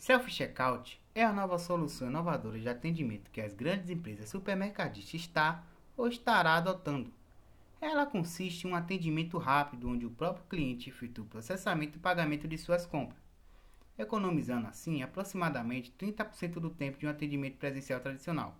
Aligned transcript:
Self-checkout 0.00 0.98
é 1.14 1.22
a 1.22 1.30
nova 1.30 1.58
solução 1.58 2.08
inovadora 2.08 2.58
de 2.58 2.66
atendimento 2.66 3.30
que 3.30 3.38
as 3.38 3.52
grandes 3.52 3.90
empresas 3.90 4.30
supermercadistas 4.30 5.12
está 5.12 5.62
ou 5.94 6.08
estará 6.08 6.54
adotando. 6.54 7.12
Ela 7.78 8.06
consiste 8.06 8.66
em 8.66 8.70
um 8.70 8.74
atendimento 8.74 9.36
rápido 9.36 9.90
onde 9.90 10.06
o 10.06 10.10
próprio 10.10 10.46
cliente 10.46 10.88
efetua 10.88 11.26
o 11.26 11.28
processamento 11.28 11.98
e 11.98 12.00
pagamento 12.00 12.48
de 12.48 12.56
suas 12.56 12.86
compras, 12.86 13.20
economizando 13.98 14.68
assim 14.68 15.02
aproximadamente 15.02 15.92
30% 15.98 16.52
do 16.54 16.70
tempo 16.70 16.96
de 16.96 17.06
um 17.06 17.10
atendimento 17.10 17.58
presencial 17.58 18.00
tradicional. 18.00 18.56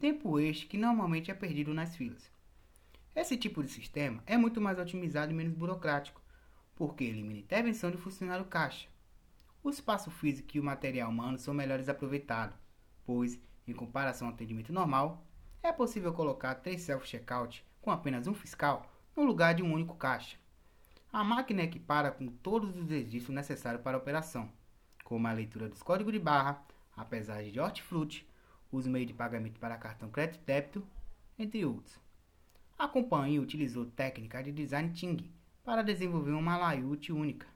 Tempo 0.00 0.40
este 0.40 0.64
que 0.64 0.78
normalmente 0.78 1.30
é 1.30 1.34
perdido 1.34 1.74
nas 1.74 1.94
filas. 1.94 2.32
Esse 3.14 3.36
tipo 3.36 3.62
de 3.62 3.68
sistema 3.68 4.22
é 4.24 4.38
muito 4.38 4.62
mais 4.62 4.78
otimizado 4.78 5.30
e 5.30 5.34
menos 5.34 5.52
burocrático, 5.52 6.22
porque 6.74 7.04
elimina 7.04 7.40
intervenção 7.40 7.90
de 7.90 7.98
funcionário 7.98 8.46
caixa 8.46 8.93
o 9.64 9.70
espaço 9.70 10.10
físico 10.10 10.50
e 10.54 10.60
o 10.60 10.62
material 10.62 11.10
humano 11.10 11.38
são 11.38 11.54
melhores 11.54 11.88
aproveitados, 11.88 12.54
pois, 13.06 13.40
em 13.66 13.72
comparação 13.72 14.28
ao 14.28 14.34
atendimento 14.34 14.74
normal, 14.74 15.26
é 15.62 15.72
possível 15.72 16.12
colocar 16.12 16.56
três 16.56 16.82
self-checkout 16.82 17.64
com 17.80 17.90
apenas 17.90 18.26
um 18.26 18.34
fiscal 18.34 18.86
no 19.16 19.24
lugar 19.24 19.54
de 19.54 19.62
um 19.62 19.72
único 19.72 19.96
caixa. 19.96 20.36
A 21.10 21.24
máquina 21.24 21.62
é 21.62 21.64
equipada 21.64 22.12
com 22.12 22.26
todos 22.26 22.76
os 22.76 22.90
registros 22.90 23.34
necessários 23.34 23.82
para 23.82 23.96
a 23.96 24.00
operação, 24.00 24.52
como 25.02 25.26
a 25.26 25.32
leitura 25.32 25.68
dos 25.68 25.82
códigos 25.82 26.12
de 26.12 26.18
barra, 26.18 26.62
a 26.94 27.02
pesagem 27.02 27.50
de 27.50 27.58
hortifruti, 27.58 28.28
os 28.70 28.86
meios 28.86 29.08
de 29.08 29.14
pagamento 29.14 29.58
para 29.58 29.78
cartão 29.78 30.10
crédito 30.10 30.42
e 30.42 30.44
débito, 30.44 30.86
entre 31.38 31.64
outros. 31.64 31.98
A 32.78 32.86
companhia 32.86 33.40
utilizou 33.40 33.86
técnica 33.86 34.42
de 34.42 34.52
design 34.52 34.92
thinking 34.92 35.32
para 35.62 35.82
desenvolver 35.82 36.32
uma 36.32 36.58
layout 36.58 37.10
única, 37.10 37.46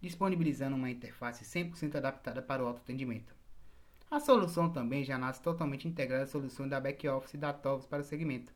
disponibilizando 0.00 0.76
uma 0.76 0.90
interface 0.90 1.44
100% 1.44 1.96
adaptada 1.96 2.40
para 2.40 2.64
o 2.64 2.66
autoatendimento. 2.66 3.34
A 4.10 4.18
solução 4.18 4.70
também 4.70 5.04
já 5.04 5.18
nasce 5.18 5.40
totalmente 5.40 5.86
integrada 5.86 6.24
às 6.24 6.30
soluções 6.30 6.70
da 6.70 6.80
back-office 6.80 7.38
da 7.38 7.52
TOVS 7.52 7.86
para 7.86 8.02
o 8.02 8.04
segmento. 8.04 8.52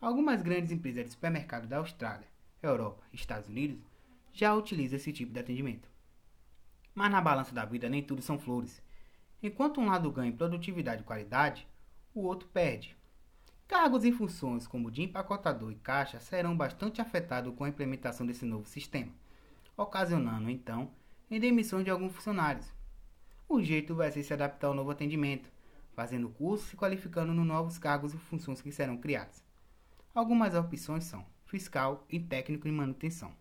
Algumas 0.00 0.42
grandes 0.42 0.70
empresas 0.70 1.04
de 1.04 1.10
supermercado 1.10 1.66
da 1.66 1.78
Austrália, 1.78 2.28
Europa 2.62 3.02
e 3.12 3.16
Estados 3.16 3.48
Unidos 3.48 3.80
já 4.32 4.54
utilizam 4.54 4.96
esse 4.96 5.12
tipo 5.12 5.32
de 5.32 5.40
atendimento. 5.40 5.88
Mas 6.94 7.10
na 7.10 7.20
balança 7.20 7.54
da 7.54 7.64
vida 7.64 7.88
nem 7.88 8.02
tudo 8.02 8.22
são 8.22 8.38
flores. 8.38 8.82
Enquanto 9.42 9.80
um 9.80 9.86
lado 9.86 10.10
ganha 10.12 10.28
em 10.28 10.36
produtividade 10.36 11.02
e 11.02 11.04
qualidade, 11.04 11.66
o 12.14 12.22
outro 12.22 12.48
perde. 12.48 12.96
Cargos 13.66 14.04
e 14.04 14.12
funções 14.12 14.66
como 14.66 14.90
de 14.90 15.02
empacotador 15.02 15.72
e 15.72 15.76
caixa 15.76 16.20
serão 16.20 16.56
bastante 16.56 17.00
afetados 17.00 17.54
com 17.54 17.64
a 17.64 17.68
implementação 17.68 18.26
desse 18.26 18.44
novo 18.44 18.68
sistema 18.68 19.10
ocasionando 19.82 20.48
então 20.48 20.90
em 21.30 21.40
demissão 21.40 21.82
de 21.82 21.90
alguns 21.90 22.12
funcionários. 22.12 22.66
O 23.48 23.62
jeito 23.62 23.94
vai 23.94 24.10
ser 24.10 24.22
se 24.22 24.32
adaptar 24.32 24.68
ao 24.68 24.74
novo 24.74 24.90
atendimento, 24.90 25.50
fazendo 25.94 26.28
cursos 26.30 26.72
e 26.72 26.76
qualificando 26.76 27.34
nos 27.34 27.46
novos 27.46 27.78
cargos 27.78 28.14
e 28.14 28.18
funções 28.18 28.62
que 28.62 28.72
serão 28.72 28.96
criadas. 28.96 29.42
Algumas 30.14 30.54
opções 30.54 31.04
são 31.04 31.24
fiscal 31.46 32.06
e 32.08 32.18
técnico 32.18 32.66
em 32.66 32.72
manutenção. 32.72 33.34